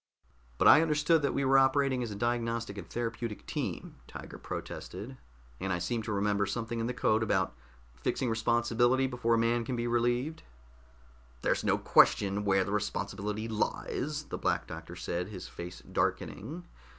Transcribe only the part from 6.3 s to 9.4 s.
something in the code about fixing responsibility before a